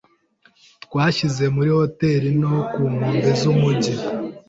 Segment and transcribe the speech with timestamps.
[0.83, 3.93] Twashyize muri hoteri nto ku nkombe z'umujyi.